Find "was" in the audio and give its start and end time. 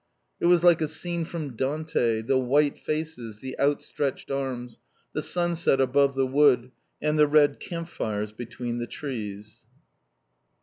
0.47-0.63